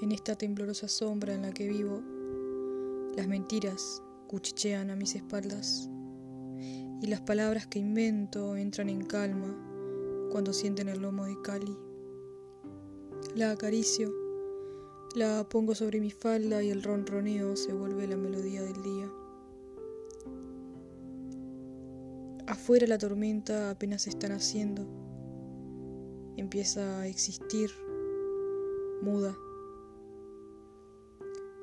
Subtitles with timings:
[0.00, 2.02] En esta temblorosa sombra en la que vivo,
[3.16, 5.90] las mentiras cuchichean a mis espaldas
[7.02, 9.54] y las palabras que invento entran en calma
[10.30, 11.76] cuando sienten el lomo de Cali.
[13.34, 14.10] La acaricio,
[15.14, 19.10] la pongo sobre mi falda y el ronroneo se vuelve la melodía del día.
[22.46, 24.86] Afuera la tormenta apenas está naciendo,
[26.38, 27.70] empieza a existir,
[29.02, 29.36] muda.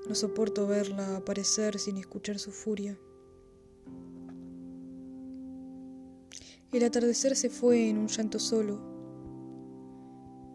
[0.07, 2.97] No soporto verla aparecer sin escuchar su furia.
[6.71, 8.79] El atardecer se fue en un llanto solo,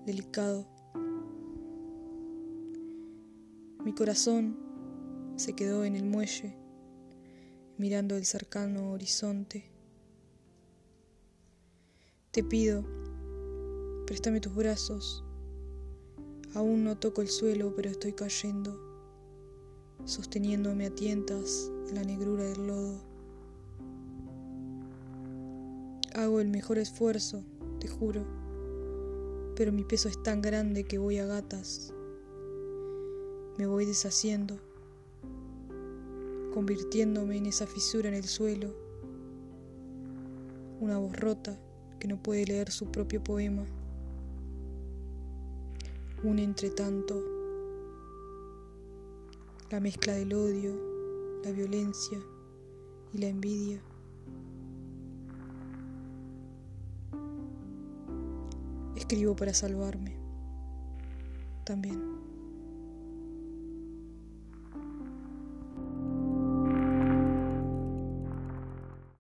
[0.07, 0.67] delicado.
[3.85, 4.59] Mi corazón
[5.37, 6.57] se quedó en el muelle,
[7.77, 9.65] mirando el cercano horizonte.
[12.31, 12.85] Te pido,
[14.07, 15.25] préstame tus brazos.
[16.55, 18.92] Aún no toco el suelo, pero estoy cayendo,
[20.05, 23.01] sosteniéndome a tientas en la negrura del lodo.
[26.15, 27.43] Hago el mejor esfuerzo,
[27.81, 28.25] te juro,
[29.57, 31.95] pero mi peso es tan grande que voy a gatas.
[33.59, 34.59] Me voy deshaciendo,
[36.53, 38.75] convirtiéndome en esa fisura en el suelo,
[40.81, 41.59] una voz rota
[41.99, 43.65] que no puede leer su propio poema.
[46.25, 47.23] Un entretanto,
[49.73, 50.79] la mezcla del odio,
[51.43, 52.19] la violencia
[53.15, 53.81] y la envidia.
[58.95, 60.15] Escribo para salvarme
[61.65, 62.32] también.